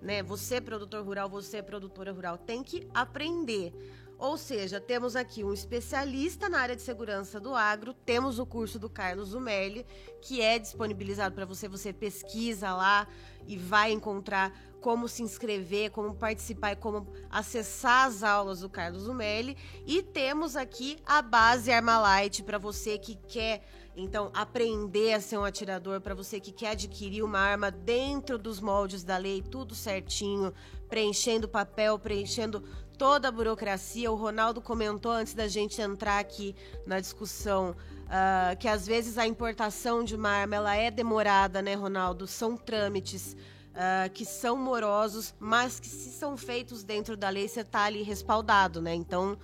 [0.00, 0.22] né?
[0.22, 3.74] Você, produtor rural, você, produtora rural, tem que aprender.
[4.18, 8.76] Ou seja, temos aqui um especialista na área de segurança do agro, temos o curso
[8.76, 9.86] do Carlos Zumelli,
[10.20, 13.06] que é disponibilizado para você, você pesquisa lá
[13.46, 19.02] e vai encontrar como se inscrever, como participar e como acessar as aulas do Carlos
[19.02, 19.56] Zumelli.
[19.86, 23.62] E temos aqui a base Armalite para você que quer
[23.96, 28.60] então aprender a ser um atirador, para você que quer adquirir uma arma dentro dos
[28.60, 30.54] moldes da lei, tudo certinho,
[30.88, 32.62] preenchendo papel, preenchendo
[32.98, 34.10] toda a burocracia.
[34.10, 39.26] O Ronaldo comentou antes da gente entrar aqui na discussão uh, que às vezes a
[39.26, 42.26] importação de uma arma ela é demorada, né, Ronaldo?
[42.26, 43.36] São trâmites.
[43.68, 48.02] Uh, que são morosos, mas que se são feitos dentro da lei, você está ali
[48.02, 48.92] respaldado, né?
[48.92, 49.38] Então,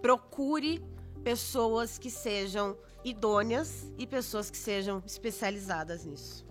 [0.00, 0.82] procure
[1.22, 2.74] pessoas que sejam
[3.04, 6.46] idôneas e pessoas que sejam especializadas nisso,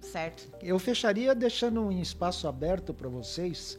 [0.00, 0.50] certo?
[0.62, 3.78] Eu fecharia deixando um espaço aberto para vocês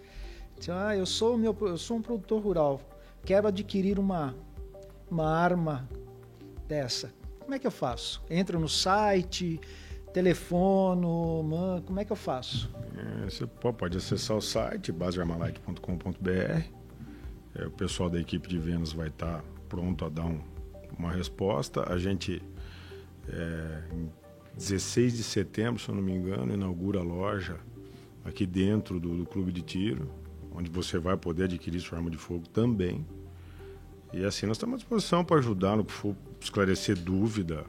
[0.72, 2.82] ah, eu sou meu, eu sou um produtor rural,
[3.26, 4.36] quero adquirir uma
[5.10, 5.88] uma arma
[6.68, 7.14] dessa.
[7.40, 8.24] Como é que eu faço?
[8.30, 9.60] Entro no site,
[10.12, 12.74] telefono, man, como é que eu faço?
[12.98, 16.30] É, você pode acessar o site basearmalite.com.br.
[17.56, 20.42] É, o pessoal da equipe de vendas vai estar pronto a dar um,
[20.98, 21.92] uma resposta.
[21.92, 22.42] A gente,
[23.28, 24.10] é, em
[24.56, 27.60] 16 de setembro, se eu não me engano, inaugura a loja
[28.26, 30.23] aqui dentro do, do clube de tiro
[30.56, 33.06] onde você vai poder adquirir sua arma de fogo também.
[34.12, 37.66] E assim, nós estamos à disposição para ajudar no que for esclarecer dúvida,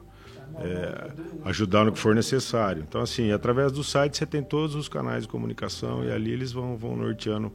[0.57, 1.11] é,
[1.45, 2.85] ajudar no que for necessário.
[2.87, 6.51] Então, assim, através do site você tem todos os canais de comunicação e ali eles
[6.51, 7.51] vão, vão norteando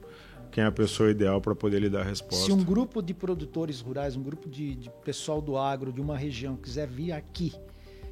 [0.50, 2.44] quem é a pessoa ideal para poder lhe dar a resposta.
[2.46, 6.16] Se um grupo de produtores rurais, um grupo de, de pessoal do agro de uma
[6.16, 7.52] região quiser vir aqui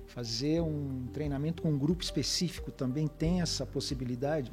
[0.06, 4.50] fazer um treinamento com um grupo específico, também tem essa possibilidade?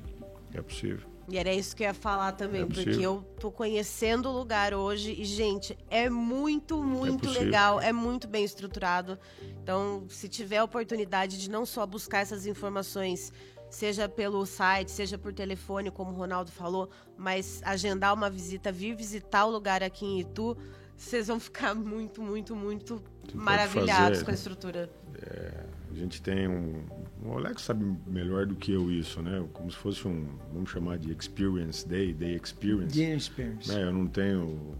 [0.53, 1.14] É possível.
[1.27, 4.73] E era isso que eu ia falar também, é porque eu tô conhecendo o lugar
[4.73, 9.17] hoje e, gente, é muito, muito é legal, é muito bem estruturado.
[9.63, 13.33] Então, se tiver a oportunidade de não só buscar essas informações,
[13.69, 18.95] seja pelo site, seja por telefone, como o Ronaldo falou, mas agendar uma visita, vir
[18.95, 20.55] visitar o lugar aqui em Itu,
[20.95, 23.03] vocês vão ficar muito, muito, muito
[23.33, 24.89] maravilhados fazer, com a estrutura.
[25.21, 25.65] É,
[25.95, 26.83] a gente tem um,
[27.23, 29.45] o Alex sabe melhor do que eu isso, né?
[29.53, 32.93] Como se fosse um, vamos chamar de experience day, day experience.
[32.93, 33.71] Day experience.
[33.71, 33.83] Né?
[33.83, 34.75] Eu não tenho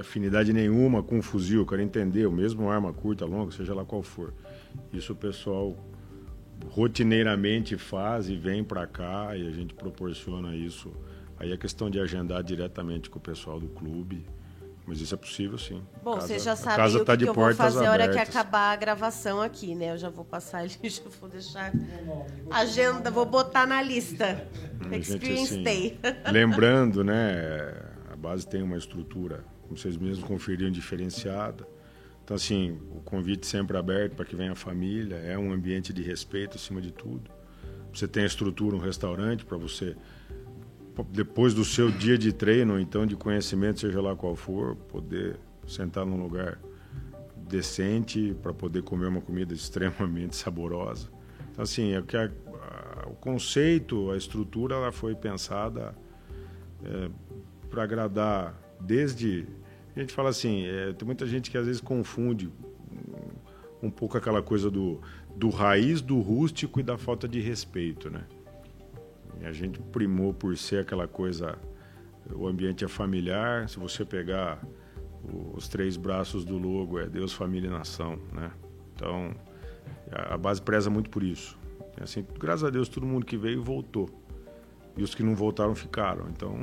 [0.00, 4.02] afinidade nenhuma com fuzil, eu quero entender, o mesmo arma curta, longa, seja lá qual
[4.02, 4.32] for.
[4.90, 5.76] Isso o pessoal
[6.70, 10.90] rotineiramente faz e vem para cá e a gente proporciona isso.
[11.38, 14.24] Aí é questão de agendar diretamente com o pessoal do clube
[14.86, 15.82] mas isso é possível, sim.
[16.02, 18.18] Bom, casa, vocês já sabem o tá que, que eu vou fazer a hora que
[18.18, 19.92] acabar a gravação aqui, né?
[19.92, 21.72] Eu já vou passar ali, já vou deixar
[22.50, 24.46] agenda, vou botar na lista.
[24.80, 25.98] Hum, Experience assim, Day.
[26.30, 27.74] Lembrando, né?
[28.12, 31.66] A base tem uma estrutura, como vocês mesmos conferiram, diferenciada.
[32.24, 35.16] Então, assim, o convite sempre aberto para que venha a família.
[35.16, 37.30] É um ambiente de respeito, acima de tudo.
[37.92, 39.96] Você tem a estrutura, um restaurante para você
[41.04, 46.06] depois do seu dia de treino, então de conhecimento, seja lá qual for, poder sentar
[46.06, 46.58] num lugar
[47.36, 51.08] decente para poder comer uma comida extremamente saborosa.
[51.52, 55.94] Então, assim, é que a, a, o conceito, a estrutura, ela foi pensada
[56.84, 57.10] é,
[57.70, 59.46] para agradar desde.
[59.94, 62.48] A gente fala assim, é, tem muita gente que às vezes confunde
[63.82, 65.00] um, um pouco aquela coisa do,
[65.34, 68.24] do raiz, do rústico e da falta de respeito, né?
[69.44, 71.58] A gente primou por ser aquela coisa,
[72.32, 73.68] o ambiente é familiar.
[73.68, 74.60] Se você pegar
[75.54, 78.50] os três braços do logo, é Deus, família e nação, né?
[78.94, 79.34] Então,
[80.10, 81.58] a base preza muito por isso.
[82.00, 84.08] Assim, graças a Deus, todo mundo que veio voltou.
[84.96, 86.26] E os que não voltaram ficaram.
[86.30, 86.60] Então,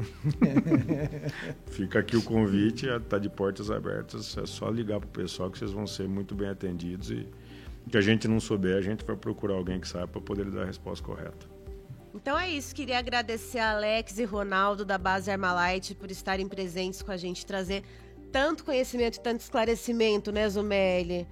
[1.68, 4.36] fica aqui o convite, está de portas abertas.
[4.38, 7.12] É só ligar para o pessoal que vocês vão ser muito bem atendidos.
[7.12, 7.28] E
[7.90, 10.64] que a gente não souber, a gente vai procurar alguém que saiba para poder dar
[10.64, 11.53] a resposta correta.
[12.14, 17.02] Então é isso, queria agradecer a Alex e Ronaldo da base Armalite por estarem presentes
[17.02, 17.84] com a gente, trazer
[18.32, 21.28] tanto conhecimento tanto esclarecimento, né, Zumeli,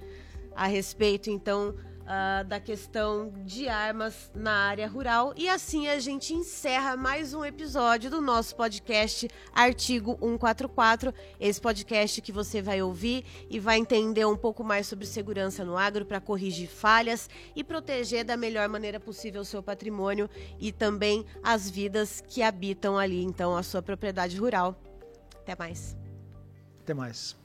[0.55, 1.75] a respeito, então,
[2.11, 5.33] uh, da questão de armas na área rural.
[5.37, 11.13] E assim a gente encerra mais um episódio do nosso podcast Artigo 144.
[11.39, 15.77] Esse podcast que você vai ouvir e vai entender um pouco mais sobre segurança no
[15.77, 21.25] agro para corrigir falhas e proteger da melhor maneira possível o seu patrimônio e também
[21.41, 24.75] as vidas que habitam ali, então, a sua propriedade rural.
[25.41, 25.95] Até mais.
[26.81, 27.40] Até mais.